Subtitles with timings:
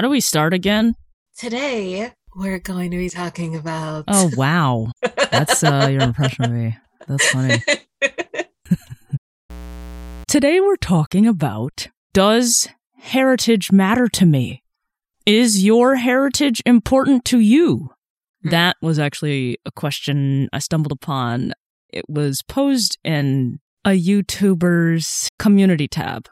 [0.00, 0.94] How do we start again?
[1.36, 4.04] Today, we're going to be talking about.
[4.08, 4.92] Oh, wow.
[5.30, 6.74] That's uh, your impression of me.
[7.06, 7.62] That's funny.
[10.26, 12.66] Today, we're talking about Does
[12.96, 14.62] heritage matter to me?
[15.26, 17.90] Is your heritage important to you?
[18.42, 21.52] That was actually a question I stumbled upon.
[21.90, 26.26] It was posed in a YouTuber's community tab.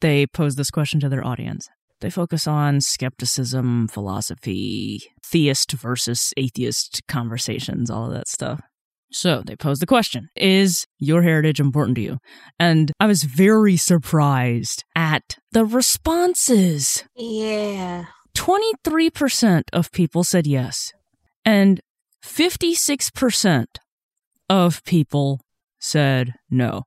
[0.00, 1.68] They posed this question to their audience.
[2.00, 8.60] They focus on skepticism, philosophy, theist versus atheist conversations, all of that stuff.
[9.12, 12.18] So they posed the question Is your heritage important to you?
[12.58, 17.04] And I was very surprised at the responses.
[17.14, 18.06] yeah.
[18.36, 20.92] 23% of people said yes,
[21.42, 21.80] and
[22.22, 23.64] 56%
[24.50, 25.40] of people
[25.78, 26.82] said no.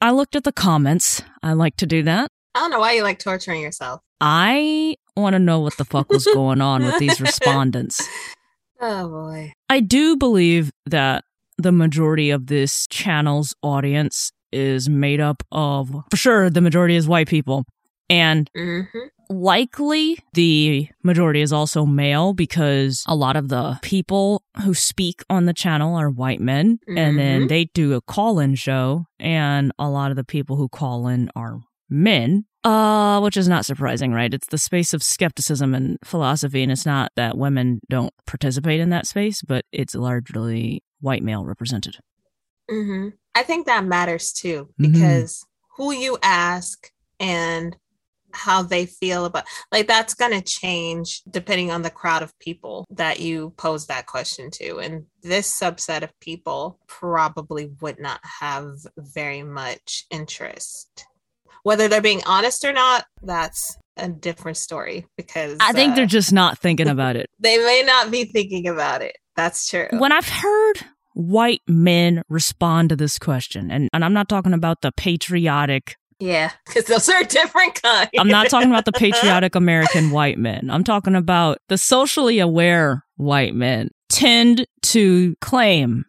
[0.00, 1.22] I looked at the comments.
[1.44, 2.30] I like to do that.
[2.54, 4.00] I don't know why you like torturing yourself.
[4.20, 8.08] I want to know what the fuck was going on with these respondents.
[8.82, 9.52] Oh boy.
[9.68, 11.24] I do believe that
[11.58, 17.06] the majority of this channel's audience is made up of, for sure, the majority is
[17.06, 17.64] white people.
[18.08, 19.08] And Mm-hmm.
[19.28, 25.44] likely the majority is also male because a lot of the people who speak on
[25.44, 26.78] the channel are white men.
[26.88, 27.48] And then Mhm.
[27.50, 31.30] they do a call in show, and a lot of the people who call in
[31.36, 32.44] are men.
[32.62, 34.34] Uh, which is not surprising, right?
[34.34, 38.90] It's the space of skepticism and philosophy, and it's not that women don't participate in
[38.90, 41.96] that space, but it's largely white male represented.
[42.70, 43.08] Mm-hmm.
[43.34, 44.92] I think that matters too Mhm.
[44.92, 45.42] because
[45.78, 47.76] who you ask and
[48.32, 52.84] how they feel about like that's going to change depending on the crowd of people
[52.90, 58.68] that you pose that question to and this subset of people probably would not have
[58.96, 61.06] very much interest
[61.62, 66.06] whether they're being honest or not that's a different story because I think uh, they're
[66.06, 67.28] just not thinking about it.
[67.38, 70.80] they may not be thinking about it that's true when I've heard
[71.14, 76.52] white men respond to this question, and, and I'm not talking about the patriotic, yeah
[76.66, 80.70] because those are different kinds I'm not talking about the patriotic American white men.
[80.70, 86.04] I'm talking about the socially aware white men tend to claim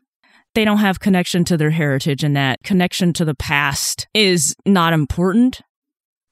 [0.55, 4.93] they don't have connection to their heritage and that connection to the past is not
[4.93, 5.61] important.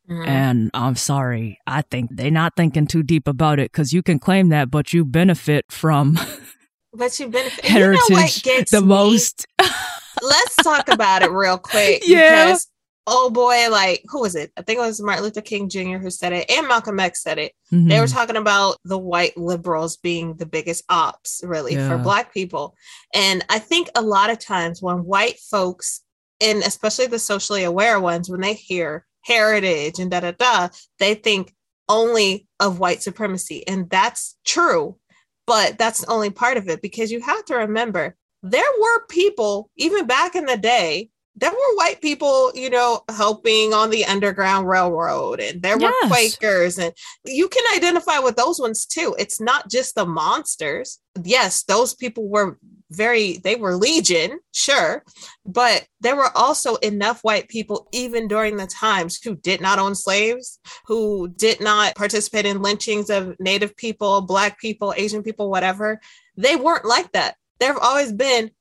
[0.10, 0.28] Mhm.
[0.28, 4.18] And I'm sorry, I think they're not thinking too deep about it because you can
[4.20, 6.18] claim that, but you benefit from
[6.94, 7.64] But you benefit.
[7.66, 8.88] heritage you know what gets the me?
[8.88, 9.46] most.
[10.22, 12.02] Let's talk about it real quick.
[12.06, 12.46] Yeah.
[12.48, 12.68] Because,
[13.10, 14.52] oh boy, like who was it?
[14.56, 15.98] I think it was Martin Luther King Jr.
[15.98, 17.54] who said it, and Malcolm X said it.
[17.72, 18.14] They were Mhm.
[18.14, 22.76] talking about the white liberals being the biggest ops, really, for black people.
[23.14, 26.02] And I think a lot of times when white folks,
[26.40, 30.70] and especially the socially aware ones, when they hear heritage and da da da,
[31.00, 31.54] they think
[31.90, 33.68] only of white supremacy.
[33.68, 34.98] And that's true,
[35.48, 40.06] but that's only part of it because you have to remember there were people, even
[40.06, 41.10] back in the day,
[41.40, 46.10] there were white people, you know, helping on the Underground Railroad, and there were Yes.
[46.10, 46.94] Quakers, and
[47.26, 49.16] you can identify with those ones too.
[49.18, 51.00] It's not just the monsters.
[51.24, 52.58] Yes, those people were
[52.92, 55.04] very, they were legion, sure,
[55.46, 59.96] but there were also enough white people, even during the times, who did not own
[59.96, 66.00] slaves, who did not participate in lynchings of Native people, Black people, Asian people, whatever.
[66.36, 67.36] They weren't like that.
[67.60, 68.52] There have always been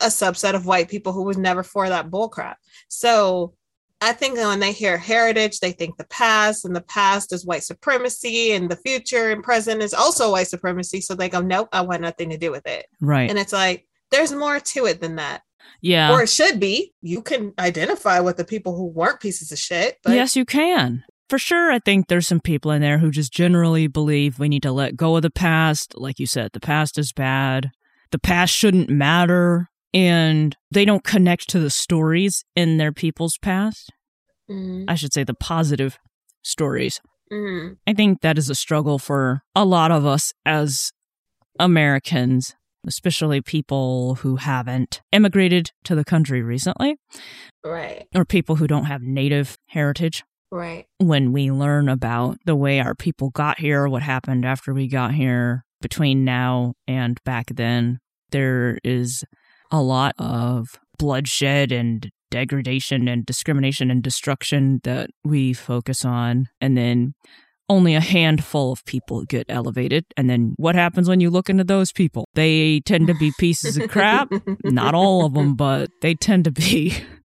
[0.00, 2.56] a subset of white people who was never for that bullcrap.
[2.88, 3.54] So
[4.00, 7.64] I think when they hear heritage, they think the past, and the past is white
[7.64, 11.00] supremacy, and the future and present is also white supremacy.
[11.00, 12.86] So they go, nope, I want nothing to do with it.
[13.00, 13.30] Right.
[13.30, 15.42] And it's like, there's more to it than that.
[15.80, 16.12] yeah.
[16.12, 16.92] Or it should be.
[17.00, 19.96] You can identify with the people who weren't pieces of shit.
[20.04, 21.04] But yes, you can.
[21.28, 24.62] For sure, I think there's some people in there who just generally believe we need
[24.62, 25.98] to let go of the past.
[25.98, 27.70] Like you said, the past is bad.
[28.12, 29.68] The past shouldn't matter.
[29.96, 33.90] And they don't connect to the stories in their people's past.
[34.50, 35.98] Mhm, I should say the positive
[36.42, 37.00] stories.
[37.32, 37.76] mhm.
[37.88, 40.92] I think that is a struggle for a lot of us as
[41.58, 42.54] Americans,
[42.86, 46.96] especially people who haven't immigrated to the country recently
[47.64, 50.22] right, or people who don't have native heritage.
[50.52, 50.86] right.
[50.98, 55.12] when we learn about the way our people got here, what happened after we got
[55.14, 57.98] here, between now and back then,
[58.30, 59.24] there is
[59.70, 66.46] a lot of bloodshed and degradation and discrimination and destruction that we focus on.
[66.60, 67.14] And then
[67.68, 70.04] only a handful of people get elevated.
[70.16, 72.28] And then what happens when you look into those people?
[72.34, 74.30] They tend to be pieces of crap.
[74.64, 76.94] Not all of them, but they tend to be.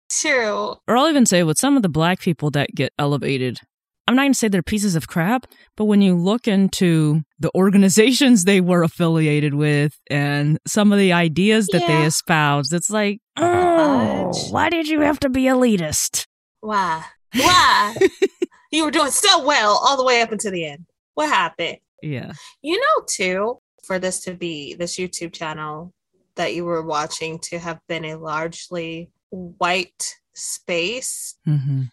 [0.09, 0.75] True.
[0.87, 3.59] Or I'll even say with some of the black people that get elevated,
[4.07, 5.45] I'm not going to say they're pieces of crap,
[5.77, 11.13] but when you look into the organizations they were affiliated with and some of the
[11.13, 14.51] ideas that they espoused, it's like, oh, Fudge.
[14.51, 16.25] why did you have to be elitist?
[16.59, 17.03] Why?
[17.35, 17.95] Why?
[18.71, 20.85] you were doing so well all the way up until the end.
[21.13, 21.77] What happened?
[22.01, 22.33] Yeah.
[22.61, 25.93] You know, too, for this to be this YouTube channel
[26.35, 31.83] that you were watching to have been a largely white space, hmm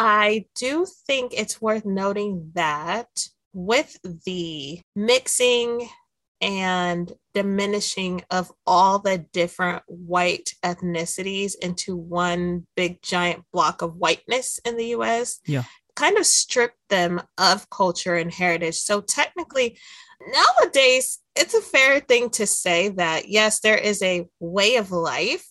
[0.00, 3.08] I do think it's worth noting that
[3.52, 5.88] with the mixing
[6.40, 14.60] and diminishing of all the different white ethnicities into one big giant block of whiteness
[14.64, 15.64] in the US, Yeah.
[15.96, 18.76] kind of stripped them of culture and heritage.
[18.76, 19.78] So technically,
[20.32, 25.44] nowadays, it's a fair thing to say that yes, there is a way of life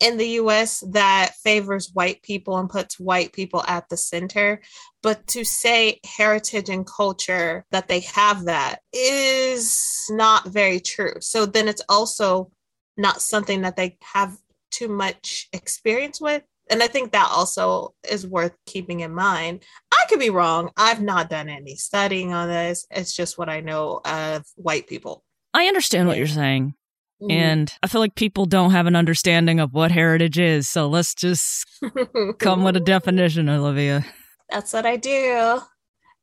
[0.00, 4.60] in the US that favors white people and puts white people at the center.
[5.02, 11.14] But to say heritage and culture that they have that is not very true.
[11.20, 12.50] So then it's also
[12.96, 14.36] not something that they have
[14.70, 16.42] too much experience with.
[16.70, 19.64] And I think that also is worth keeping in mind.
[19.92, 20.70] I could be wrong.
[20.76, 22.86] I've not done any studying on this.
[22.90, 25.24] It's just what I know of white people.
[25.52, 26.74] I understand what you're saying.
[27.22, 27.30] Mm-hmm.
[27.30, 30.68] And I feel like people don't have an understanding of what heritage is.
[30.68, 31.66] So let's just
[32.38, 34.04] come with a definition, Olivia.
[34.48, 35.60] That's what I do.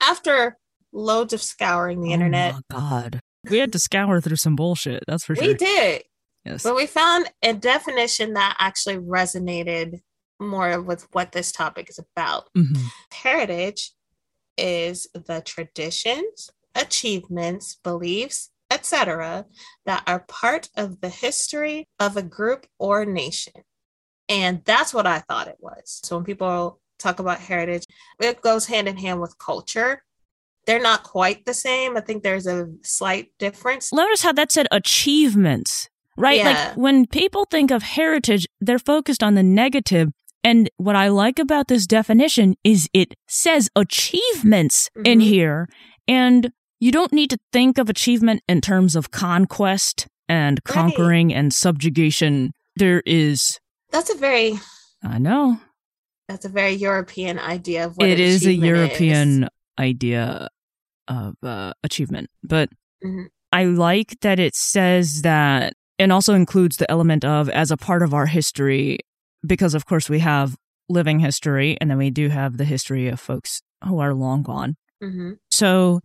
[0.02, 0.58] After
[0.92, 3.20] loads of scouring the internet, Oh my God.
[3.50, 5.04] We had to scour through some bullshit.
[5.08, 5.48] That's for sure.
[5.48, 6.04] we did.
[6.44, 6.64] Yes.
[6.64, 10.00] But we found a definition that actually resonated
[10.40, 12.50] more with what this topic is about.
[12.58, 12.78] Mhm.
[13.14, 13.92] Heritage
[14.58, 19.46] is the traditions, achievements, beliefs, etc.,
[19.86, 23.54] that are part of the history of a group or nation.
[24.30, 26.02] And that's what I thought it was.
[26.04, 27.86] So when people talk about heritage,
[28.20, 30.04] it goes hand in hand with culture.
[30.66, 31.96] They're not quite the same.
[31.96, 33.94] I think there's a slight difference.
[33.94, 35.88] Notice how that said achievements,
[36.18, 36.40] right?
[36.40, 36.50] Yeah.
[36.70, 40.10] Like when people think of heritage, they're focused on the negative.
[40.44, 45.24] And what I like about this definition is it says achievements in Mhm.
[45.24, 45.70] here.
[46.08, 50.74] And you don't need to think of achievement in terms of conquest and Right.
[50.74, 52.52] conquering and subjugation.
[52.76, 53.60] There is,
[53.92, 54.60] That's a very
[55.04, 55.60] I know,
[56.28, 59.48] that's a very European idea of what it is a European
[59.80, 60.50] idea
[61.08, 62.70] of uh, achievement, but
[63.04, 63.28] Mhm.
[63.54, 68.04] I like that it says that and also includes the element of as a part
[68.04, 69.00] of our history,
[69.46, 70.56] because of course we have
[70.90, 74.76] living history and then we do have the history of folks who are long gone.
[75.02, 76.02] Hmm So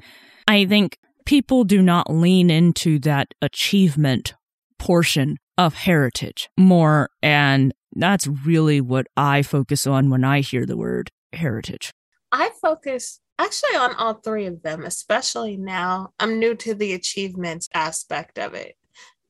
[0.46, 4.34] I think people do not lean into that achievement
[4.78, 7.08] portion of heritage more.
[7.22, 11.92] And that's really what I focus on when I hear the word heritage.
[12.32, 16.10] I focus actually on all three of them, especially now.
[16.18, 18.76] I'm new to the achievements aspect of it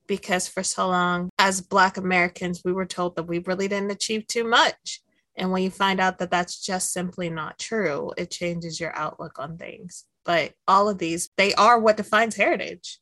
[0.07, 4.27] because for so long, as Black Americans, we were told that we really didn't achieve
[4.27, 5.02] too much.
[5.37, 9.39] And when you find out that that's just simply not true, it changes your outlook
[9.39, 10.05] on things.
[10.25, 12.99] But all of these, they are what defines heritage.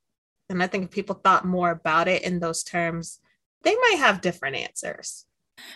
[0.48, 3.20] And I think if people thought more about it in those terms,
[3.62, 5.26] they might have different answers.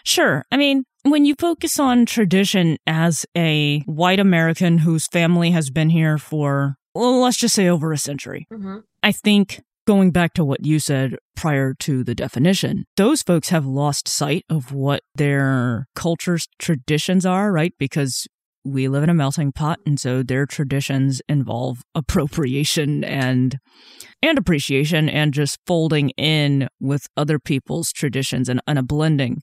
[0.05, 0.45] Sure.
[0.51, 5.91] I mean, when you focus on tradition as a white American whose family has been
[5.91, 10.45] here for, well, let's just say over a century, hmm I think going back to
[10.45, 15.87] what you said prior to the definition, those folks have lost sight of what their
[15.95, 17.73] culture's traditions are, right?
[17.79, 18.27] Because
[18.65, 23.59] we live in a melting pot and so their traditions involve appropriation and
[24.23, 29.43] and appreciation and just folding in with other people's traditions and, and a blending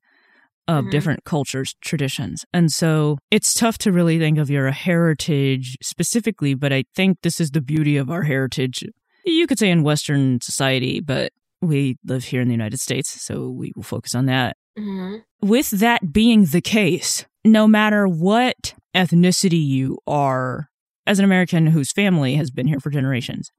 [0.67, 0.91] of Mhm.
[0.91, 6.71] different cultures traditions and so it's tough to really think of your heritage specifically but
[6.71, 8.83] i think this is the beauty of our heritage
[9.25, 13.49] you could say in western society but we live here in the united states so
[13.49, 19.63] we will focus on that hmm with that being the case, no matter what ethnicity
[19.65, 20.67] you are,
[21.07, 23.49] as an American whose family has been here for generations,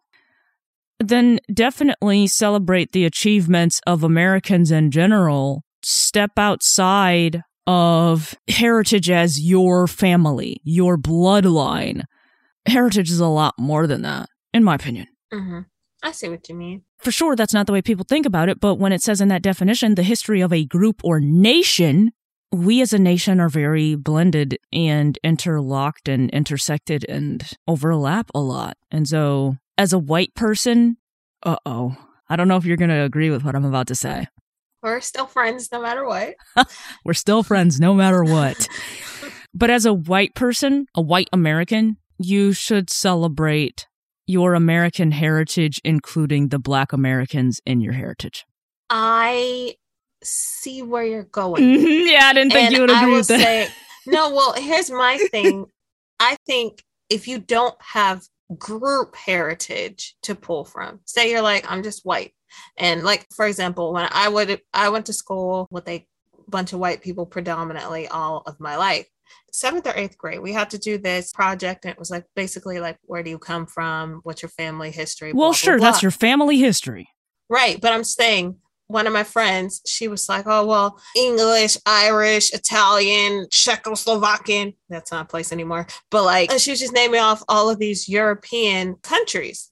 [1.01, 5.65] then definitely celebrate the achievements of Americans in general.
[5.83, 12.05] Step outside of heritage as your family, your bloodline.
[12.67, 15.09] Heritage is a lot more than that, in my opinion.
[15.33, 15.61] Hmm
[16.05, 16.83] I see what you mean.
[16.99, 19.29] For sure, that's not the way people think about it, but when it says in
[19.29, 22.11] that definition, the history of a group or nation,
[22.51, 28.77] we as a nation are very blended and interlocked and intersected and overlap a lot.
[28.91, 30.97] And so, as a white person,
[31.45, 31.97] uh oh,
[32.29, 34.27] I don't know if you're going to agree with what I'm about to say.
[34.83, 36.35] We're still friends no matter what.
[37.05, 38.69] We're still friends no matter what.
[39.55, 43.87] But as a white person, a white American, you should celebrate
[44.33, 48.45] your American heritage, including the Black Americans in your heritage.
[48.91, 49.77] I
[50.23, 51.63] see where you're going.
[52.07, 53.41] yeah, I didn't think and you would I agree will with that.
[53.41, 53.69] say,
[54.07, 55.67] no, well, here's my thing.
[56.19, 58.23] I think if you don't have
[58.59, 62.33] group heritage to pull from, say you're like, I'm just white.
[62.77, 66.07] And like, for example, when I would I went to school with a
[66.49, 69.07] bunch of white people predominantly all of my life.
[69.53, 72.81] Seventh or eighth grade, we had to do this project, and it was like basically
[72.81, 74.21] like, where do you come from?
[74.23, 75.33] What's your family history?
[75.33, 76.07] well, blah, sure, blah, that's blah.
[76.07, 77.09] your family history.
[77.49, 77.79] Right.
[77.81, 78.57] But I'm saying
[78.87, 84.75] one of my friends, she was like, oh, well, English, Irish, Italian, Czechoslovakian.
[84.89, 85.87] That's not a place anymore.
[86.11, 89.71] But like, she was just naming off all of these European countries.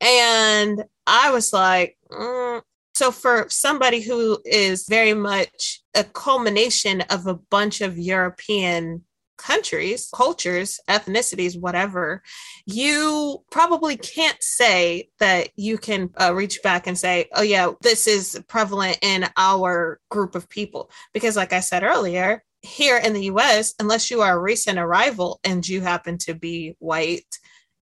[0.00, 2.62] And I was like, mm.
[3.00, 9.06] So for somebody who is very much a culmination of a bunch of European
[9.38, 12.22] countries, cultures, ethnicities, whatever,
[12.66, 18.06] you probably can't say that you can uh, reach back and say, oh, yeah, this
[18.06, 20.90] is prevalent in our group of people.
[21.14, 25.40] Because, like I said earlier, here in the US, unless you are a recent arrival
[25.42, 27.38] and you happen to be white,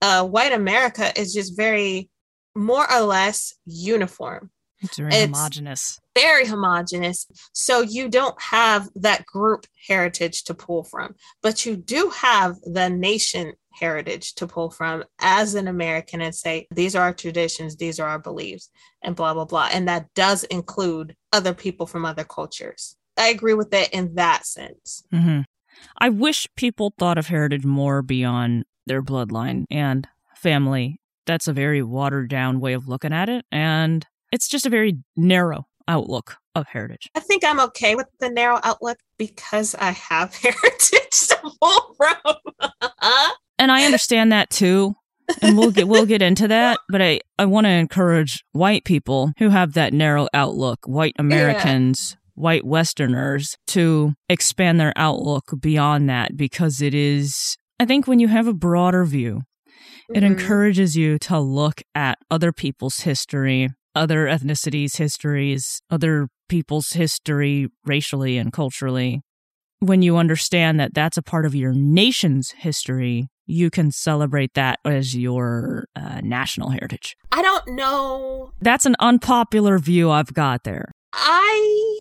[0.03, 2.11] uh, white America is just very
[2.55, 6.01] more or less uniform It's very It's- homogenous.
[6.15, 7.27] very homogenous.
[7.53, 12.89] So you don't have that group heritage to pull from, but you do have the
[12.91, 18.01] nation heritage to pull from as an American and say, these are our traditions, these
[18.01, 18.71] are our beliefs,
[19.03, 19.69] and blah, blah, blah.
[19.73, 22.97] And that does include other people from other cultures.
[23.17, 25.05] I agree with it in that sense.
[25.13, 25.43] Mm-hmm.
[25.99, 31.01] I wish people thought of heritage more beyond their bloodline and family.
[31.27, 33.45] That's a very watered down way of looking at it.
[33.53, 37.09] And it's just a very narrow outlook of heritage.
[37.15, 42.35] I think I'm okay with the narrow outlook because I have heritage to pull from.
[43.59, 44.95] And I understand that too.
[45.43, 49.33] And we'll get we'll get into that, but I, I want to encourage white people
[49.39, 56.37] who have that narrow outlook, white Americans, white Westerners, to expand their outlook beyond that
[56.37, 59.43] because it is I think when you have a broader view,
[60.15, 60.27] it Mhm.
[60.27, 63.69] encourages you to look at other people's history,
[63.99, 69.23] other ethnicities' histories, other people's history racially and culturally.
[69.81, 74.79] When you understand that that's a part of your nation's history, you can celebrate that
[74.85, 77.17] as your uh, national heritage.
[77.33, 78.53] I don't know.
[78.61, 80.91] That's an unpopular view I've got there.
[81.13, 81.99] I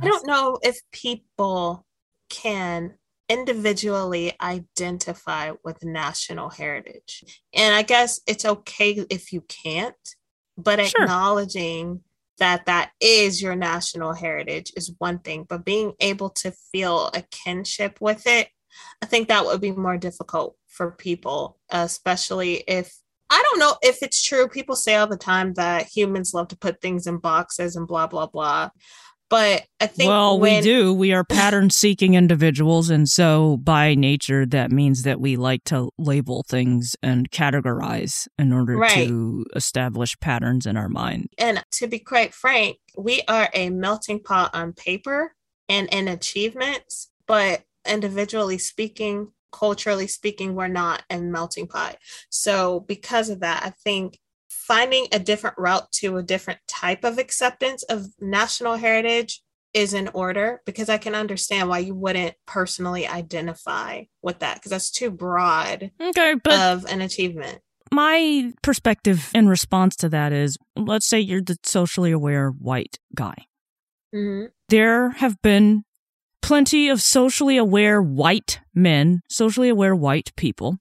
[0.00, 1.86] I don't know if people
[2.28, 2.94] can
[3.28, 7.42] individually identify with national heritage.
[7.54, 9.94] And I guess it's okay if you can't,
[10.56, 11.02] but Sure.
[11.02, 12.00] acknowledging
[12.38, 17.22] that that is your national heritage is one thing, but being able to feel a
[17.30, 18.48] kinship with it,
[19.02, 22.92] I think that would be more difficult for people, especially if
[23.30, 24.48] I don't know if it's true.
[24.48, 28.06] People say all the time that humans love to put things in boxes and blah
[28.06, 28.70] blah blah.
[29.34, 30.94] But I think well, we do.
[30.94, 32.88] We are pattern seeking individuals.
[32.88, 38.52] And so, by nature, that means that we like to label things and categorize in
[38.52, 39.08] order Right.
[39.08, 41.30] to establish patterns in our mind.
[41.36, 45.34] And to be quite frank, we are a melting pot on paper
[45.68, 51.96] and in achievements, but individually speaking, culturally speaking, we're not a melting pot.
[52.30, 54.20] So, because of that, I think
[54.66, 59.42] finding a different route to a different type of acceptance of national heritage
[59.74, 64.70] is in order because I can understand why you wouldn't personally identify with that because
[64.70, 67.58] that's too broad Okay, but of an achievement.
[67.92, 73.34] my perspective in response to that is let's say you're the socially aware white guy.
[74.14, 74.50] Mhm.
[74.68, 75.84] There have been
[76.40, 80.78] plenty of socially aware white men, socially aware white people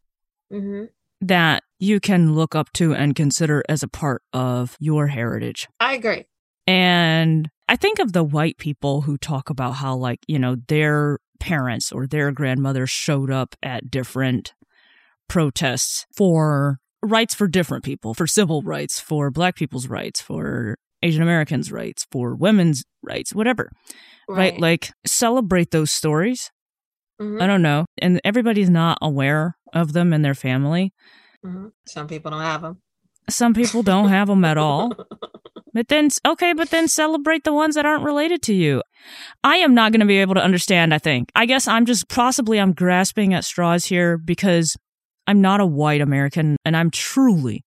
[0.51, 0.89] Mhm.
[1.27, 5.67] That you can look up to and consider as a part of your heritage.
[5.79, 6.25] I agree.
[6.67, 11.19] And I think of the white people who talk about how, like, you know, their
[11.39, 14.53] parents or their grandmothers showed up at different
[15.27, 21.21] protests for rights for different people, for civil rights, for black people's rights, for Asian
[21.21, 23.69] Americans' rights, for women's rights, whatever,
[24.29, 24.57] right?
[24.59, 26.49] Like, celebrate those stories.
[27.21, 27.41] Mhm.
[27.41, 27.85] I don't know.
[28.01, 30.93] And everybody's not aware of them in their family.
[31.45, 31.71] Mhm.
[31.85, 32.77] Some people don't have them.
[33.29, 34.91] Some people don't have them at all.
[35.75, 38.83] But then, okay, but then celebrate the ones that aren't related to you.
[39.43, 41.31] I am not going to be able to understand, I think.
[41.35, 44.77] I guess I'm just possibly I'm grasping at straws here because
[45.25, 47.63] I'm not a white American and I'm truly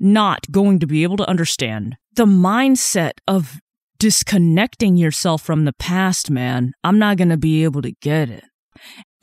[0.00, 3.58] not going to be able to understand the mindset of
[3.98, 6.72] disconnecting yourself from the past, man.
[6.82, 8.44] I'm not going to be able to get it.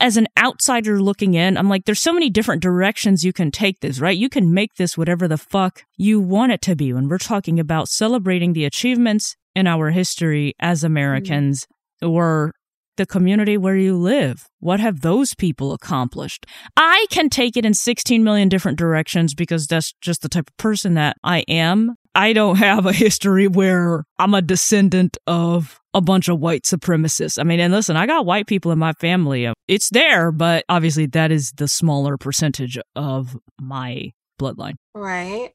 [0.00, 3.80] As an outsider looking in, I'm like, there's so many different directions you can take
[3.80, 4.16] this, right?
[4.16, 7.60] You can make this whatever the fuck you want it to be when we're talking
[7.60, 11.66] about celebrating the achievements in our history as Americans
[12.02, 12.10] mm-hmm.
[12.10, 12.52] or
[12.96, 14.46] the community where you live.
[14.58, 16.46] What have those people accomplished?
[16.76, 20.56] I can take it in 16 million different directions because that's just the type of
[20.56, 21.94] person that I am.
[22.14, 27.38] I don't have a history where I'm a descendant of a bunch of white supremacists.
[27.38, 29.50] I mean, and listen, I got white people in my family.
[29.68, 34.74] It's there, but obviously that is the smaller percentage of my bloodline.
[34.94, 35.50] Right.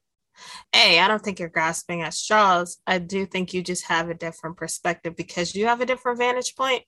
[0.71, 2.77] Hey, I don't think you're grasping at straws.
[2.85, 6.55] I do think you just have a different perspective because you have a different vantage
[6.55, 6.83] point.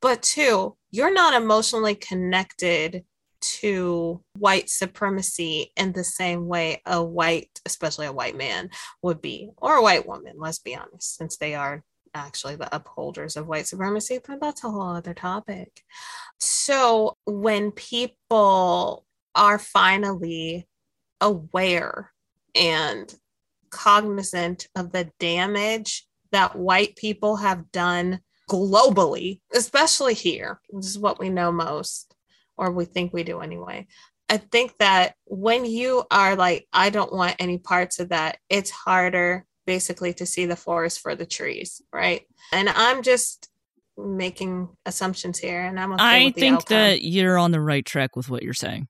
[0.00, 3.04] But two, you're not emotionally connected
[3.40, 8.70] to white supremacy in the same way a white, especially a white man,
[9.02, 11.82] would be, or a white woman, let's be honest, since they are
[12.14, 15.82] actually the upholders of white supremacy, but that's a whole other topic.
[16.38, 19.04] So when people
[19.34, 20.68] are finally
[21.20, 22.12] aware
[22.54, 23.14] and
[23.70, 30.60] cognizant of the damage that white people have done globally, especially here.
[30.70, 32.14] This is what we know most,
[32.56, 33.86] or we think we do anyway.
[34.28, 38.70] I think that when you are like, I don't want any parts of that, it's
[38.70, 42.22] harder basically to see the forest for the trees, right?
[42.52, 43.48] And I'm just
[43.96, 48.30] making assumptions here and I'm okay I think that you're on the right track with
[48.30, 48.88] what you're saying.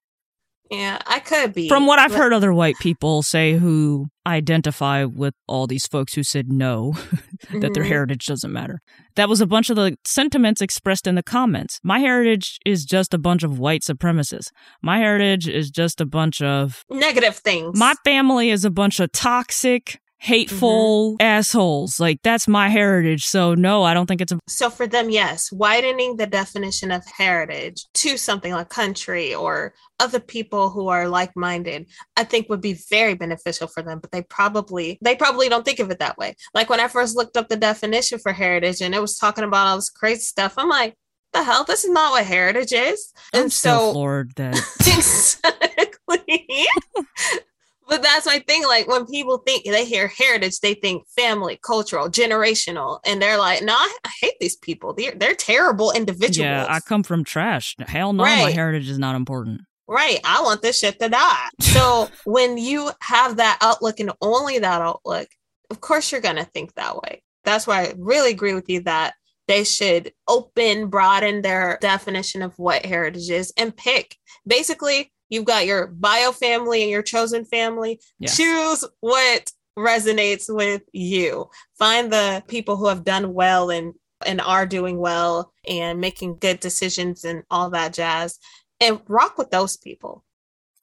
[0.72, 1.68] Yeah, I could be.
[1.68, 6.14] From what I've but- heard other white people say who identify with all these folks
[6.14, 7.72] who said no, that mm-hmm.
[7.74, 8.80] their heritage doesn't matter.
[9.16, 11.78] That was a bunch of the sentiments expressed in the comments.
[11.82, 14.48] My heritage is just a bunch of white supremacists.
[14.80, 17.78] My heritage is just a bunch of negative things.
[17.78, 21.22] My family is a bunch of toxic, hateful mm-hmm.
[21.22, 21.98] assholes.
[21.98, 23.24] Like that's my heritage.
[23.24, 27.04] So no, I don't think it's a So for them, yes, widening the definition of
[27.06, 31.86] heritage to something like country or other people who are like-minded,
[32.16, 35.80] I think would be very beneficial for them, but they probably they probably don't think
[35.80, 36.36] of it that way.
[36.54, 39.66] Like when I first looked up the definition for heritage and it was talking about
[39.66, 40.94] all this crazy stuff, I'm like,
[41.32, 46.68] the hell this is not what heritage is I'm and so Lord that exactly
[47.92, 48.64] but that's my thing.
[48.64, 53.62] Like when people think they hear heritage, they think family, cultural, generational, and they're like,
[53.62, 54.94] "No, I, I hate these people.
[54.94, 57.76] They're they're terrible individuals." Yeah, I come from trash.
[57.86, 58.44] Hell no, right.
[58.44, 59.60] my heritage is not important.
[59.86, 60.20] Right.
[60.24, 61.48] I want this shit to die.
[61.60, 65.28] So when you have that outlook and only that outlook,
[65.68, 67.22] of course you're gonna think that way.
[67.44, 69.12] That's why I really agree with you that
[69.48, 74.16] they should open, broaden their definition of what heritage is and pick.
[74.46, 77.98] Basically, You've got your bio family and your chosen family.
[78.18, 78.36] Yes.
[78.36, 81.48] Choose what resonates with you.
[81.78, 83.94] Find the people who have done well and
[84.26, 88.38] and are doing well and making good decisions and all that jazz
[88.78, 90.22] and rock with those people.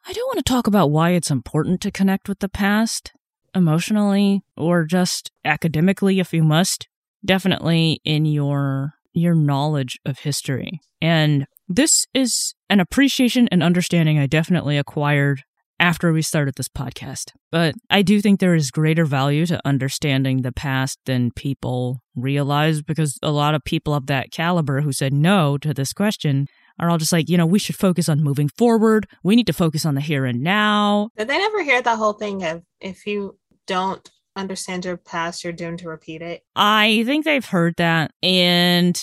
[0.08, 3.12] I don't want to talk about why it's important to connect with the past
[3.54, 6.88] emotionally or just academically if you must.
[7.24, 10.82] Definitely in your your knowledge of history.
[11.00, 15.44] And this is an appreciation and understanding I definitely acquired
[15.80, 17.32] after we started this podcast.
[17.52, 22.82] But I do think there is greater value to understanding the past than people realize
[22.82, 26.48] because a lot of people of that caliber who said no to this question
[26.80, 29.08] are all just like, you know, we should focus on moving forward.
[29.24, 31.10] We need to focus on the here and now.
[31.18, 35.54] Did they never hear the whole thing of if you don't understand your past, you're
[35.54, 36.44] doomed to repeat it?
[36.56, 38.12] I think they've heard that.
[38.24, 39.02] And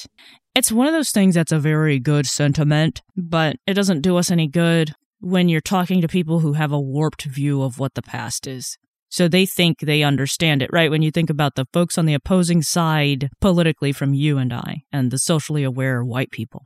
[0.56, 4.30] it's one of those things that's a very good sentiment, but it doesn't do us
[4.30, 8.00] any good when you're talking to people who have a warped view of what the
[8.00, 8.78] past is.
[9.10, 10.90] So they think they understand it, right?
[10.90, 14.82] When you think about the folks on the opposing side politically from you and I
[14.90, 16.64] and the socially aware white people.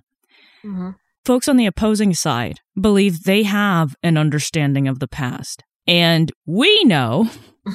[0.64, 0.90] Mm-hmm.
[1.24, 5.64] Folks on the opposing side believe they have an understanding of the past.
[5.88, 7.28] And we know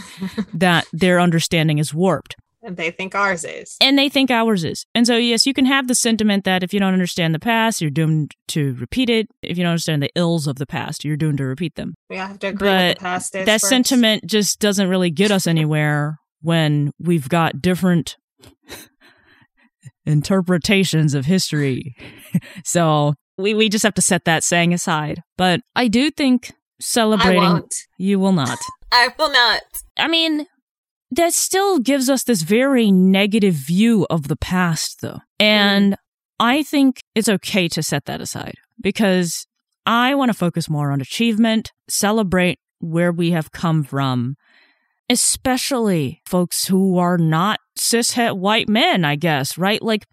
[0.54, 2.36] that their understanding is warped.
[2.66, 3.78] And they think ours is.
[3.80, 4.88] And they think ours is.
[4.96, 7.80] And so, yes, you can have the sentiment that if you don't understand the past,
[7.80, 9.28] you're doomed to repeat it.
[9.44, 11.94] If you don't understand the ills of the past, you're doomed to repeat them.
[12.10, 13.34] We have to agree but past.
[13.34, 13.70] that first.
[13.70, 18.18] sentiment just doesn't really get us anywhere when we've got different
[20.08, 21.96] interpretations of history.
[22.66, 25.22] so we, we just have to set that saying aside.
[25.38, 27.64] But I do think celebrating.
[27.98, 28.58] You will not.
[28.92, 29.62] I will not.
[29.98, 30.48] I mean,
[31.12, 35.20] that still gives us this very negative view of the past, though.
[35.40, 35.98] And mm.
[36.40, 39.46] I think it's okay to set that aside because
[39.86, 44.36] I want to focus more on achievement, celebrate where we have come from,
[45.10, 49.82] especially folks who are not cishet white men, I guess, right?
[49.82, 50.06] Like,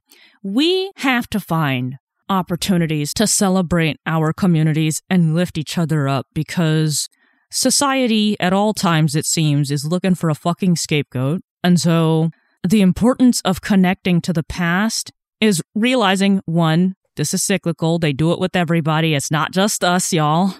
[0.43, 1.97] we have to find
[2.29, 7.09] opportunities to celebrate our communities and lift each other up because
[7.53, 11.43] society at all times, it seems, is looking for a fucking scapegoat.
[11.63, 12.31] And so
[12.67, 17.99] the importance of connecting to the past is realizing one, this is cyclical.
[17.99, 19.15] They do it with everybody.
[19.15, 20.55] It's not just us, y'all.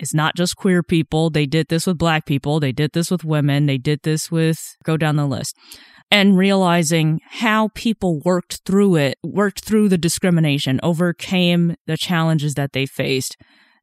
[0.00, 1.30] It's not just queer people.
[1.30, 2.58] They did this with black people.
[2.58, 3.66] They did this with women.
[3.66, 5.56] They did this with, go down the list.
[6.10, 12.72] And realizing how people worked through it, worked through the discrimination, overcame the challenges that
[12.72, 13.36] they faced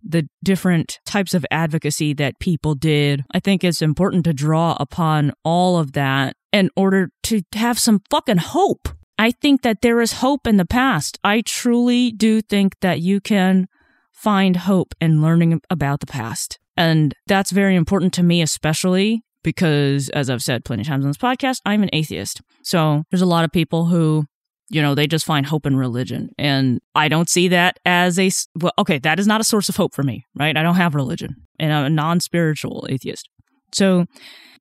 [0.04, 3.24] the different types of advocacy that people did.
[3.34, 8.02] I think it's important to draw upon all of that in order to have some
[8.10, 8.90] fucking hope.
[9.18, 11.20] I think that there is hope in the past.
[11.24, 13.68] I truly do think that you can
[14.12, 16.60] find hope in learning about the past.
[16.76, 21.10] And that's very important to me, especially because, as I've said plenty of times on
[21.10, 22.42] this podcast, I'm an atheist.
[22.64, 24.26] So there's a lot of people who
[24.72, 26.30] you know, they just find hope in religion.
[26.38, 29.76] And I don't see that as a, well, okay, that is not a source of
[29.76, 30.56] hope for me, right?
[30.56, 33.28] I don't have religion and I'm a non spiritual atheist.
[33.74, 34.06] So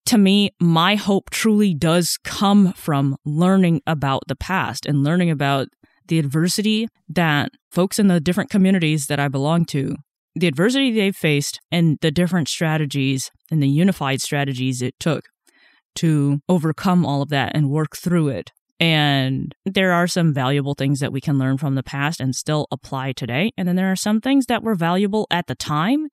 [0.06, 5.68] to me, my hope truly does come from learning about the past and learning about
[6.08, 9.94] the adversity that folks in the different communities that I belong to,
[10.34, 15.26] the adversity they've faced and the different strategies and the unified strategies it took
[15.96, 21.00] to overcome all of that and work through it and there are some valuable things
[21.00, 23.52] that we can learn from the past and still apply today.
[23.58, 26.08] And then there are some things that were valuable at the time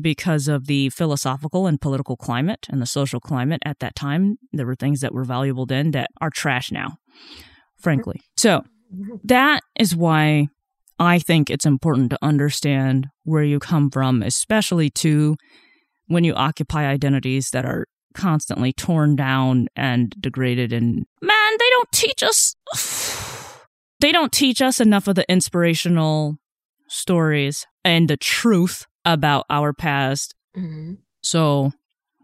[0.00, 4.38] because of the philosophical and political climate and the social climate at that time.
[4.52, 6.96] There were things that were valuable then that are trash now,
[7.76, 8.22] frankly.
[8.38, 8.62] So
[9.24, 10.46] that is why
[10.98, 15.36] I think it's important to understand where you come from, especially to
[16.06, 21.92] when you occupy identities that are constantly torn down and degraded and man they don't
[21.92, 22.54] teach us
[24.00, 26.36] they don't teach us enough of the inspirational
[26.88, 30.94] stories and the truth about our past mm-hmm.
[31.22, 31.72] so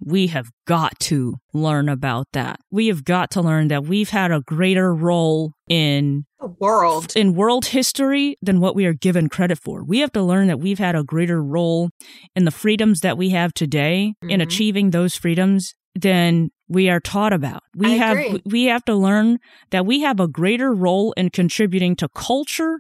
[0.05, 2.61] we have got to learn about that.
[2.71, 7.35] We have got to learn that we've had a greater role in the world in
[7.35, 9.83] world history than what we are given credit for.
[9.83, 11.91] We have to learn that we've had a greater role
[12.37, 14.31] in the freedoms that we have today mm-hmm.
[14.31, 17.63] in achieving those freedoms than we are taught about.
[17.75, 18.43] We I have agree.
[18.45, 19.39] we have to learn
[19.71, 22.79] that we have a greater role in contributing to culture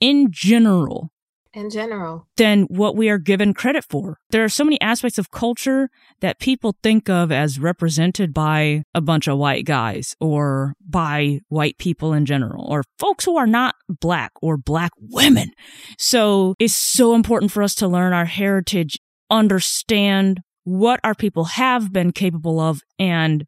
[0.00, 1.10] in general
[1.54, 4.18] in general than what we are given credit for.
[4.30, 5.88] There are so many aspects of culture
[6.20, 11.78] that people think of as represented by a bunch of white guys or by white
[11.78, 15.52] people in general or folks who are not black or black women.
[15.98, 18.98] So it's so important for us to learn our heritage,
[19.30, 23.44] understand what our people have been capable of and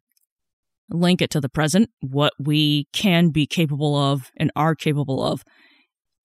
[0.89, 5.43] link it to the present, what we can be capable of and are capable of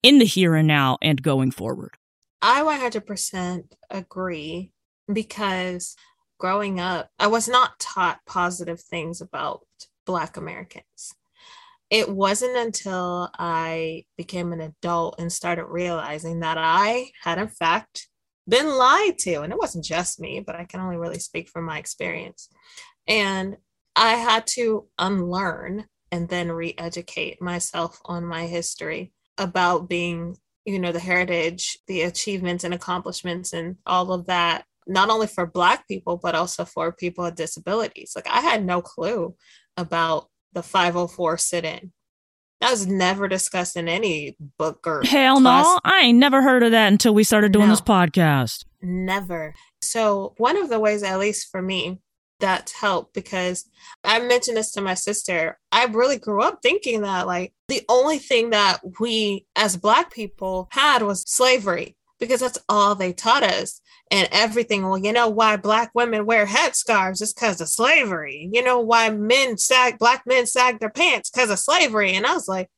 [0.02, 1.96] in the here and now and going forward.
[2.40, 4.72] I 100% agree
[5.12, 5.94] because
[6.38, 9.64] growing up, I was not taught positive things about
[10.04, 11.14] Black Americans.
[11.88, 18.08] It wasn't until I became an adult and started realizing that I had, in fact,
[18.48, 19.42] been lied to.
[19.42, 22.48] And it wasn't just me, but I can only really speak from my experience.
[23.06, 23.56] And
[23.94, 29.12] I had to unlearn and then re educate myself on my history
[29.42, 35.10] about being, you know, the heritage, the achievements and accomplishments, and all of that, not
[35.10, 38.12] only for Black people, but also for people with disabilities.
[38.14, 39.34] Like I had no clue
[39.76, 41.92] about the 504 sit in.
[42.60, 45.64] That was never discussed in any book or hell class.
[45.64, 45.78] no.
[45.84, 48.64] I ain't never heard of that until we started doing no, this podcast.
[48.80, 49.52] Never.
[49.80, 52.00] So one of the ways, at least for me,
[52.42, 53.64] that's helped because
[54.04, 55.58] I mentioned this to my sister.
[55.70, 60.68] I really grew up thinking that like the only thing that we as black people
[60.72, 64.82] had was slavery because that's all they taught us and everything.
[64.82, 68.50] Well, you know why black women wear headscarves is because of slavery.
[68.52, 72.12] You know why men sag black men sag their pants because of slavery.
[72.12, 72.68] And I was like,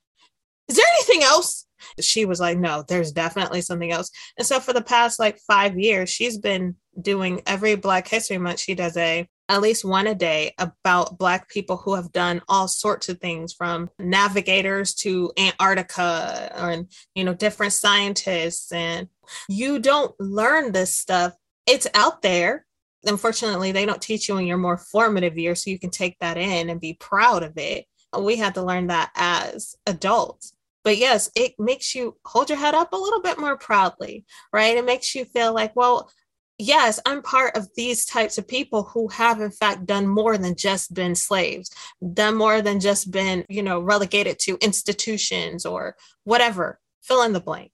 [0.68, 1.66] is there anything else?
[2.00, 4.10] She was like, no, there's definitely something else.
[4.38, 8.60] And so for the past like five years, she's been doing every Black History Month,
[8.60, 12.66] she does a at least one a day about black people who have done all
[12.66, 18.72] sorts of things from navigators to antarctica and you know different scientists.
[18.72, 19.08] And
[19.48, 21.34] you don't learn this stuff.
[21.66, 22.64] It's out there.
[23.04, 26.38] Unfortunately they don't teach you in your more formative years so you can take that
[26.38, 27.84] in and be proud of it.
[28.18, 30.54] We had to learn that as adults.
[30.84, 34.76] But yes it makes you hold your head up a little bit more proudly right?
[34.76, 36.10] It makes you feel like well
[36.58, 40.56] yes, I'm part of these types of people who have, in fact, done more than
[40.56, 41.70] just been slaves,
[42.12, 46.80] done more than just been, you know, relegated to institutions or whatever.
[47.00, 47.70] fill in the blank.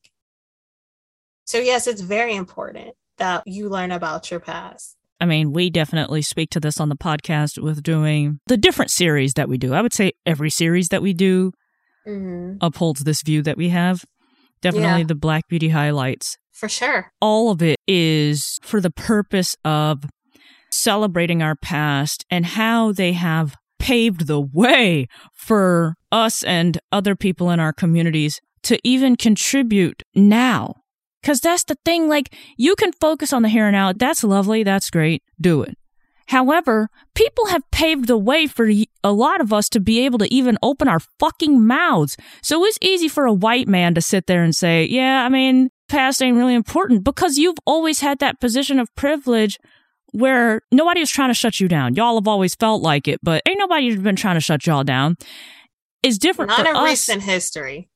[1.44, 4.96] So, yes, it's very important that you learn about your past.
[5.20, 9.34] I mean, we definitely speak to this on the podcast with doing the different series
[9.34, 9.74] that we do.
[9.74, 11.52] I would say every series that we do
[12.06, 12.56] mm-hmm.
[12.60, 14.04] upholds this view that we have.
[14.62, 15.06] Definitely yeah.
[15.06, 16.38] the Black Beauty highlights.
[16.60, 17.10] For sure.
[17.22, 20.04] All of it is for the purpose of
[20.70, 27.50] celebrating our past and how they have paved the way for us and other people
[27.50, 30.74] in our communities to even contribute now.
[31.22, 33.94] Because that's the thing, like, you can focus on the here and now.
[33.94, 34.62] That's lovely.
[34.62, 35.22] That's great.
[35.40, 35.78] Do it.
[36.28, 38.70] However, people have paved the way for
[39.02, 42.16] a lot of us to be able to even open our fucking mouths.
[42.42, 45.70] So it's easy for a white man to sit there and say, yeah, I mean,
[45.90, 49.58] past ain't really important because you've always had that position of privilege
[50.12, 51.94] where nobody was trying to shut you down.
[51.94, 55.16] Y'all have always felt like it, but ain't nobody been trying to shut y'all down.
[56.02, 56.48] It's different.
[56.48, 56.84] Not in us.
[56.84, 57.90] recent history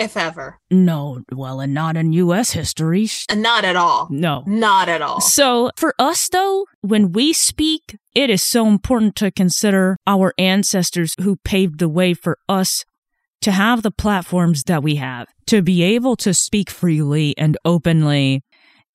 [0.00, 0.58] if ever.
[0.70, 2.52] No, well, and not in U.S.
[2.52, 3.08] history.
[3.28, 4.08] And not at all.
[4.10, 4.42] No.
[4.46, 5.20] Not at all.
[5.20, 11.14] So for us, though, when we speak, it is so important to consider our ancestors
[11.20, 12.84] who paved the way for us
[13.42, 18.42] to have the platforms that we have, to be able to speak freely and openly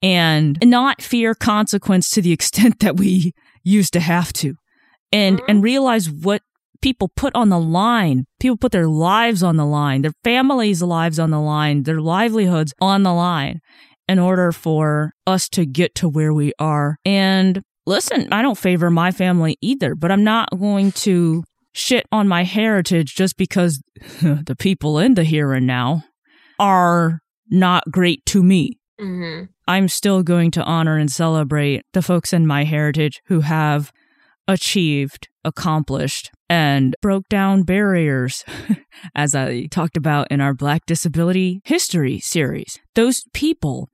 [0.01, 4.55] and not fear consequence to the extent that we used to have to.
[5.11, 5.49] And, mm-hmm.
[5.49, 6.41] and realize what
[6.81, 8.25] people put on the line.
[8.39, 12.73] People put their lives on the line, their families' lives on the line, their livelihoods
[12.79, 13.59] on the line
[14.07, 16.97] in order for us to get to where we are.
[17.05, 21.43] And listen, I don't favor my family either, but I'm not going to
[21.75, 23.81] shit on my heritage just because
[24.21, 26.03] the people in the here and now
[26.57, 28.79] are not great to me.
[28.99, 29.45] Mm-hmm.
[29.67, 33.91] I'm still going to honor and celebrate the folks in my heritage who have
[34.47, 38.45] achieved, accomplished, and broke down barriers,
[39.15, 42.79] as I talked about in our Black Disability History series.
[42.93, 43.89] Those people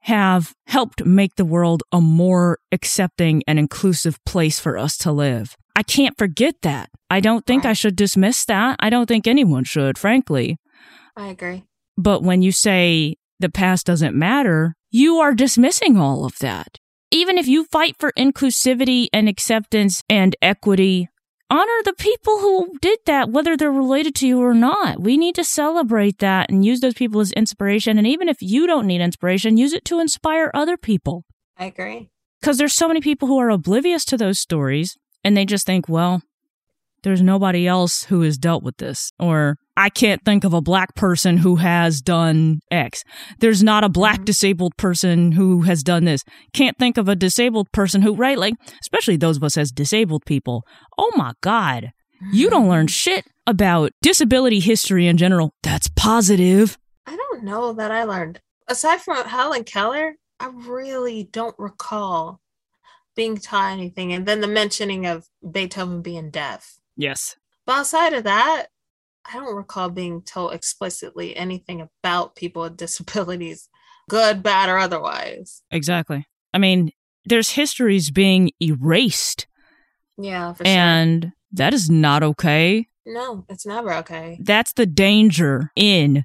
[0.00, 5.56] have helped make the world a more accepting and inclusive place for us to live.
[5.76, 6.90] I can't forget that.
[7.08, 8.76] I don't think I should dismiss that.
[8.80, 10.58] I don't think anyone should, frankly.
[11.16, 11.64] I agree.
[11.96, 16.78] But when you say the past doesn't matter, you are dismissing all of that
[17.10, 21.08] even if you fight for inclusivity and acceptance and equity,
[21.48, 25.00] honor the people who did that, whether they're related to you or not.
[25.00, 27.98] We need to celebrate that and use those people as inspiration.
[27.98, 31.24] And even if you don't need inspiration, use it to inspire other people.
[31.56, 32.10] I agree.
[32.40, 35.88] Because there's so many people who are oblivious to those stories and they just think,
[35.88, 36.22] well,
[37.02, 39.10] there's nobody else who has dealt with this.
[39.18, 43.02] Or I can't think of a black person who has done X.
[43.40, 44.24] There's not a black mm-hmm.
[44.26, 46.22] disabled person who has done this.
[46.52, 48.38] Can't think of a disabled person who, right?
[48.38, 50.62] Like, especially those of us as disabled people.
[50.96, 51.90] Oh my God.
[52.32, 55.50] You don't learn shit about disability history in general.
[55.64, 56.78] That's positive.
[57.04, 58.40] I don't know that I learned.
[58.68, 62.40] Aside from Helen Keller, I really don't recall
[63.16, 64.12] being taught anything.
[64.12, 66.78] And then the mentioning of Beethoven being deaf.
[66.96, 67.36] Yes.
[67.64, 68.66] But outside of that,
[69.24, 73.68] I don't recall being told explicitly anything about people with disabilities,
[74.08, 75.62] good, bad, or otherwise.
[75.70, 76.26] Exactly.
[76.54, 76.92] I mean,
[77.24, 79.46] there's histories being erased.
[80.18, 81.32] Yeah, And sure.
[81.52, 82.86] that is not okay.
[83.04, 84.38] No, it's never okay.
[84.40, 86.24] That's the danger in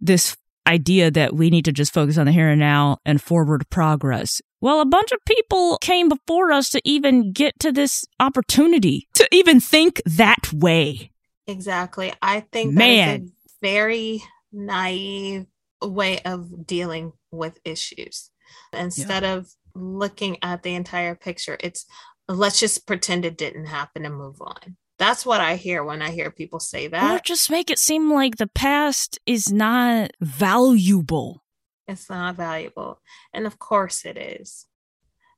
[0.00, 0.36] this
[0.66, 4.40] idea that we need to just focus on the here and now and forward progress.
[4.60, 9.28] Well, a bunch of people came before us to even get to this opportunity, to
[9.30, 11.10] even think that way.
[11.46, 12.12] Exactly.
[12.22, 13.06] I think Man.
[13.06, 15.46] that is a very naive
[15.82, 18.30] way of dealing with issues.
[18.72, 19.34] Instead yeah.
[19.34, 21.84] of looking at the entire picture, it's
[22.28, 24.76] let's just pretend it didn't happen and move on.
[24.98, 27.16] That's what I hear when I hear people say that.
[27.16, 31.44] Or just make it seem like the past is not valuable.
[31.88, 33.00] It's not valuable.
[33.32, 34.66] And of course it is.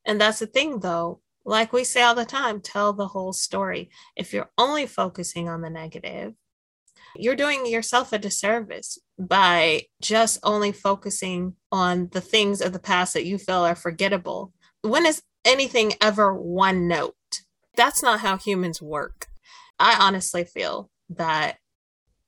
[0.04, 1.20] And that's the thing, though.
[1.44, 3.90] Like we say all the time, tell the whole story.
[4.16, 6.34] If you're only focusing on the negative,
[7.16, 13.14] you're doing yourself a disservice by just only focusing on the things of the past
[13.14, 14.52] that you feel are forgettable.
[14.82, 17.14] When is anything ever one note?
[17.76, 19.26] That's not how humans work.
[19.78, 21.58] I honestly feel that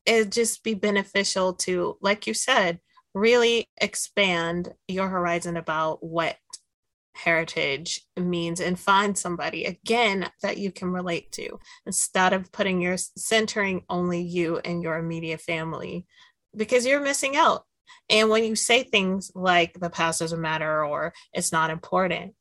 [0.07, 2.81] it'd just be beneficial to, like you said,
[3.15, 6.37] really expand your horizon about what
[7.17, 12.97] heritage means and find somebody again that you can relate to instead of putting your
[12.97, 16.07] centering only you and your immediate family
[16.57, 17.65] because you're missing out.
[18.09, 22.35] And when you say things like the past doesn't matter or it's not important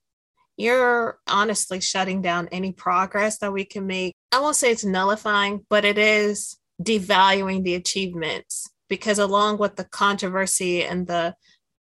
[0.60, 4.13] you're honestly shutting down any progress that we can make.
[4.34, 9.86] I won't say it's nullifying but it is devaluing the achievements because along with the
[9.86, 11.36] controversy and the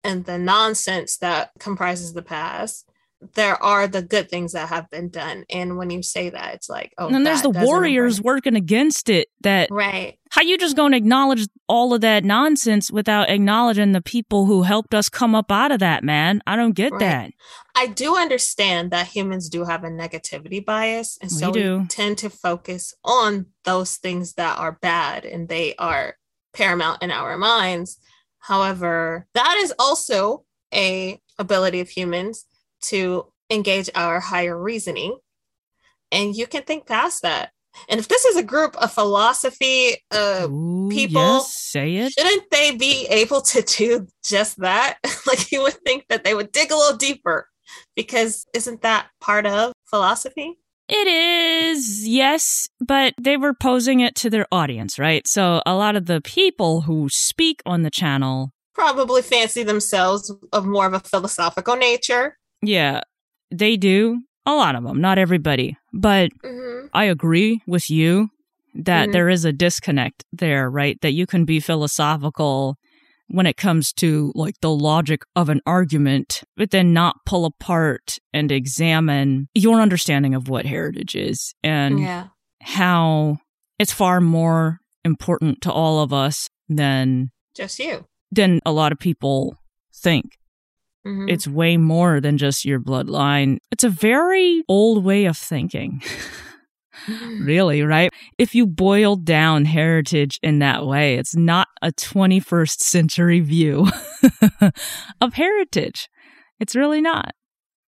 [0.05, 2.89] and the nonsense that comprises the past
[3.35, 5.45] there are the good things that have been done.
[5.51, 9.29] And when you say that it's like oh and there's the warriors working against it
[9.41, 10.19] that right.
[10.31, 14.63] how you just going to acknowledge all of that nonsense without acknowledging the people who
[14.63, 16.41] helped us come up out of that man?
[16.47, 17.01] I don't get right.
[17.01, 17.33] that.
[17.75, 22.31] I do understand that humans do have a negativity bias and so we tend to
[22.31, 26.18] focus on those things that are bad and they are
[26.59, 27.99] paramount in our minds
[28.41, 30.45] however that is also
[30.75, 32.45] a ability of humans
[32.81, 35.17] to engage our higher reasoning.
[36.11, 37.51] And you can think past that.
[37.89, 42.13] And if this is a group of philosophy uh, Ooh, people, yes, say it.
[42.13, 44.99] Shouldn't they be able to do just that?
[45.27, 47.49] like you would think that they would dig a little deeper
[47.95, 50.59] because isn't that part of philosophy?
[50.89, 55.27] It is, yes, but they were posing it to their audience, right?
[55.29, 60.65] So a lot of the people who speak on the channel probably fancy themselves of
[60.65, 62.39] more of a philosophical nature.
[62.63, 63.03] Yeah,
[63.51, 64.23] they do.
[64.47, 65.77] A lot of them, not everybody.
[65.93, 66.87] But mm-hmm.
[66.95, 68.31] I agree with you
[68.75, 69.13] that mm-hmm.
[69.13, 70.99] there is a disconnect there, right?
[71.03, 72.79] That you can be philosophical
[73.29, 78.19] when it comes to like the logic of an argument, but then not pull apart
[78.33, 82.29] and examine your understanding of what heritage is and yeah.
[82.63, 83.39] how
[83.79, 88.99] it's far more important to all of us than just you, than a lot of
[88.99, 89.57] people
[89.95, 90.39] think.
[91.07, 91.29] Mm-hmm.
[91.29, 93.59] It's way more than just your bloodline.
[93.71, 96.03] It's a very old way of thinking.
[97.41, 98.11] really, right?
[98.39, 103.89] If you boil down heritage in that way, it's not a 21st century view
[105.21, 106.09] of heritage.
[106.61, 107.35] It's really not.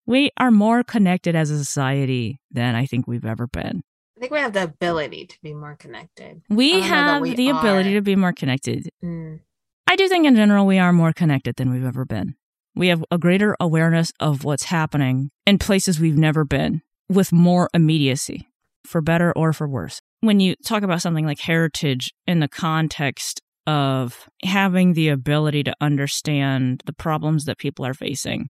[0.05, 3.81] We are more connected as a society than I think we've ever been.
[4.17, 6.41] I think we have the ability to be more connected.
[6.49, 7.59] We have we the are.
[7.59, 8.89] ability to be more connected.
[9.03, 9.39] Mm.
[9.87, 12.35] I do think in general we are more connected than we've ever been.
[12.75, 17.69] We have a greater awareness of what's happening in places we've never been with more
[17.73, 18.47] immediacy,
[18.85, 20.01] for better or for worse.
[20.21, 25.75] When you talk about something like heritage in the context of having the ability to
[25.81, 28.49] understand the problems that people are facing.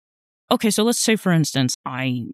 [0.51, 2.25] Okay, so let's say, for instance, I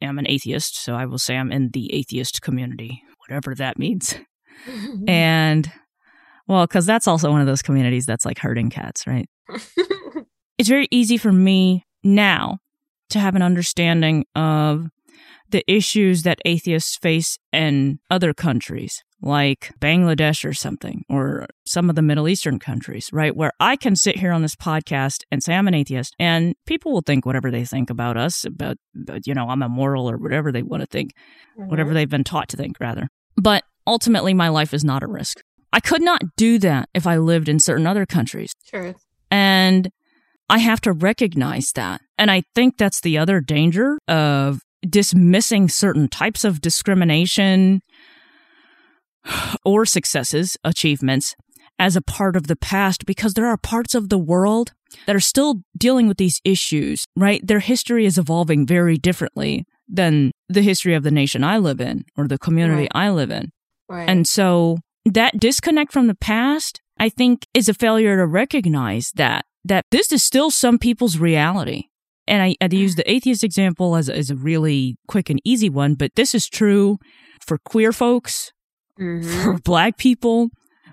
[0.00, 4.14] am an atheist, so I will say I'm in the atheist community, whatever that means.
[5.08, 5.70] and,
[6.46, 9.28] well, because that's also one of those communities that's like herding cats, right?
[10.58, 12.58] it's very easy for me now
[13.10, 14.86] to have an understanding of
[15.50, 21.96] the issues that atheists face in other countries like Bangladesh or something, or some of
[21.96, 23.34] the Middle Eastern countries, right?
[23.34, 26.92] Where I can sit here on this podcast and say I'm an atheist, and people
[26.92, 30.52] will think whatever they think about us, about, about you know, I'm immoral or whatever
[30.52, 31.12] they want to think,
[31.58, 31.68] mm-hmm.
[31.68, 33.08] whatever they've been taught to think, rather.
[33.36, 35.40] But ultimately, my life is not at risk.
[35.72, 38.52] I could not do that if I lived in certain other countries.
[38.64, 38.94] Sure.
[39.30, 39.90] And
[40.48, 42.00] I have to recognize that.
[42.16, 47.80] And I think that's the other danger of dismissing certain types of discrimination
[49.64, 51.34] or successes, achievements,
[51.78, 54.72] as a part of the past because there are parts of the world
[55.06, 57.46] that are still dealing with these issues, right?
[57.46, 62.04] Their history is evolving very differently than the history of the nation I live in
[62.16, 62.92] or the community right.
[62.94, 63.50] I live in.
[63.88, 64.08] Right.
[64.08, 69.44] And so that disconnect from the past, I think, is a failure to recognize that
[69.64, 71.84] that this is still some people's reality.
[72.28, 75.94] And I, I use the atheist example as, as a really quick and easy one,
[75.94, 76.98] but this is true
[77.44, 78.52] for queer folks,
[79.00, 79.42] mm-hmm.
[79.42, 80.50] for black people,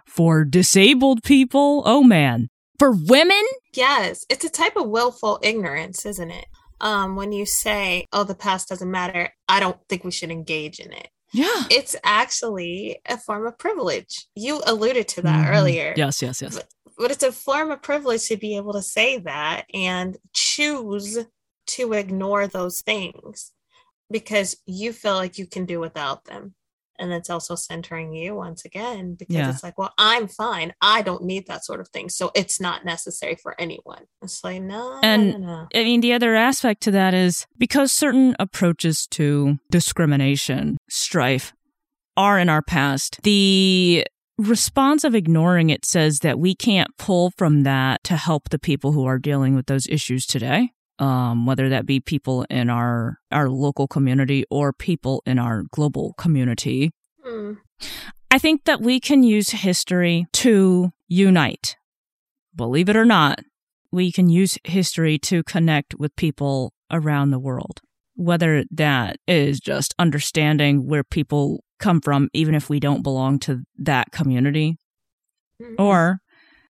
[0.08, 1.84] for disabled people.
[1.86, 2.48] Oh man.
[2.80, 3.44] For women?
[3.74, 4.26] Yes.
[4.30, 6.46] It's a type of willful ignorance, isn't it?
[6.82, 10.80] Um, when you say, oh, the past doesn't matter, I don't think we should engage
[10.80, 11.10] in it.
[11.36, 11.64] Yeah.
[11.70, 14.28] It's actually a form of privilege.
[14.36, 15.54] You alluded to that mm-hmm.
[15.54, 15.94] earlier.
[15.98, 16.56] Yes, yes, yes.
[16.56, 16.68] But
[16.98, 21.20] but it's a form of privilege to be able to say that and choose
[21.68, 23.52] to ignore those things
[24.10, 26.54] because you feel like you can do without them
[27.00, 29.50] and it's also centering you once again because yeah.
[29.50, 32.86] it's like well i'm fine i don't need that sort of thing so it's not
[32.86, 36.92] necessary for anyone it's like no and no, no, i mean the other aspect to
[36.92, 41.54] that is because certain approaches to discrimination strife
[42.18, 44.06] are in our past the
[44.38, 48.92] response of ignoring it says that we can't pull from that to help the people
[48.92, 50.72] who are dealing with those issues today.
[50.98, 56.14] Um, whether that be people in our our local community or people in our global
[56.18, 56.92] community.
[57.26, 57.58] Mm.
[58.32, 61.76] I think that we can use history to unite.
[62.56, 63.42] Believe it or not,
[63.92, 67.82] we can use history to connect with people around the world.
[68.16, 73.64] Whether that is just understanding where people come from, even if we don't belong to
[73.78, 74.78] that community.
[75.62, 75.82] Mm-hmm.
[75.82, 76.20] Or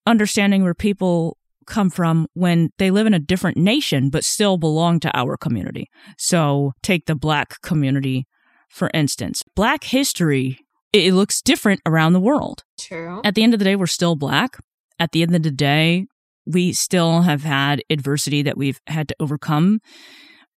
[0.05, 4.99] understanding where people come from when they live in a different nation but still belong
[4.99, 5.89] to our community.
[6.17, 8.27] So, take the black community
[8.69, 9.41] for instance.
[9.55, 10.59] Black history
[10.93, 12.63] it looks different around the world.
[12.79, 13.21] True.
[13.25, 14.57] At the end of the day, we're still black.
[14.97, 16.05] At the end of the day,
[16.45, 19.81] we still have had adversity that we've had to overcome.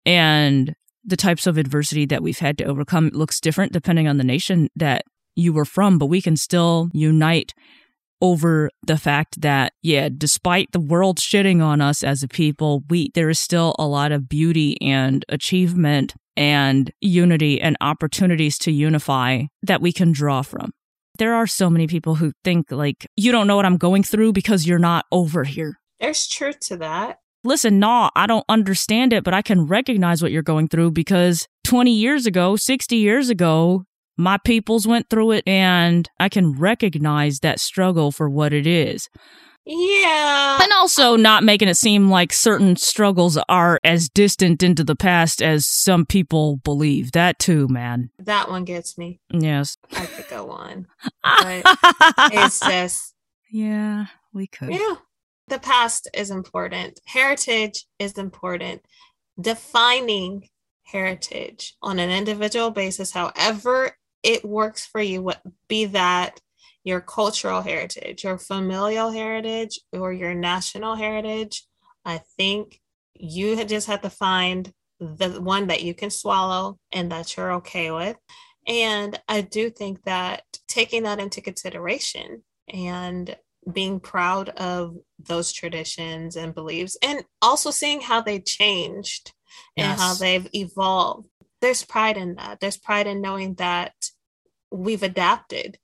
[0.06, 4.24] And the types of adversity that we've had to overcome looks different depending on the
[4.24, 5.02] nation that
[5.34, 7.52] you were from, but we can still unite
[8.20, 13.10] over the fact that yeah despite the world shitting on us as a people we
[13.14, 19.42] there is still a lot of beauty and achievement and unity and opportunities to unify
[19.64, 20.70] that we can draw from.
[21.18, 24.32] There are so many people who think like you don't know what i'm going through
[24.32, 25.80] because you're not over here.
[25.98, 27.18] There's truth to that.
[27.44, 31.46] Listen nah i don't understand it but i can recognize what you're going through because
[31.64, 33.84] 20 years ago 60 years ago
[34.18, 39.08] my peoples went through it and I can recognize that struggle for what it is.
[39.64, 40.58] Yeah.
[40.62, 45.42] And also not making it seem like certain struggles are as distant into the past
[45.42, 47.12] as some people believe.
[47.12, 48.10] That too, man.
[48.18, 49.20] That one gets me.
[49.30, 49.76] Yes.
[49.92, 50.86] I could go on.
[51.22, 51.62] But
[52.32, 53.14] it's just.
[53.50, 54.72] Yeah, we could.
[54.72, 54.96] Yeah.
[55.48, 57.00] The past is important.
[57.06, 58.82] Heritage is important.
[59.38, 60.48] Defining
[60.84, 66.40] heritage on an individual basis, however it works for you, what be that
[66.84, 71.66] your cultural heritage, your familial heritage, or your national heritage.
[72.04, 72.80] I think
[73.14, 77.90] you just have to find the one that you can swallow and that you're okay
[77.90, 78.16] with.
[78.66, 82.42] And I do think that taking that into consideration
[82.72, 83.36] and
[83.70, 89.32] being proud of those traditions and beliefs, and also seeing how they changed
[89.76, 89.86] yes.
[89.86, 91.28] and how they've evolved
[91.60, 92.60] there's pride in that.
[92.60, 93.92] There's pride in knowing that
[94.70, 95.78] we've adapted.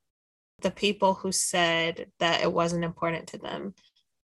[0.61, 3.75] The people who said that it wasn't important to them,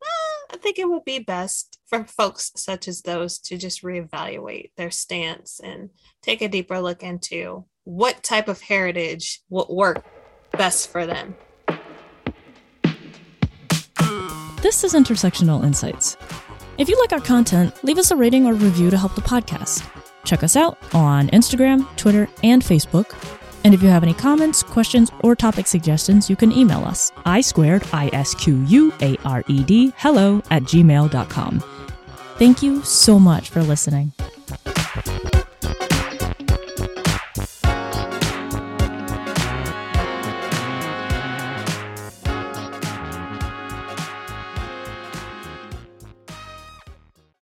[0.03, 4.71] eh, I think it would be best for folks such as those to just reevaluate
[4.77, 5.89] their stance and
[6.21, 10.03] take a deeper look into what type of heritage will work
[10.53, 11.35] best for them.
[14.61, 16.15] This is Intersectional Insights.
[16.77, 19.83] If you like our content, leave us a rating or review to help the podcast.
[20.25, 23.15] Check us out on Instagram, Twitter, and Facebook.
[23.63, 27.39] And if you have any comments, questions, or topic suggestions, you can email us i
[27.41, 31.63] squared i s q u a r e d hello at gmail.com.
[32.37, 34.11] Thank you so much for listening.